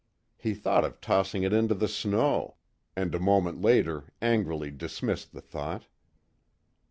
[0.35, 2.55] He thought of tossing it into the snow
[2.95, 5.85] and a moment later, angrily dismissed the thought.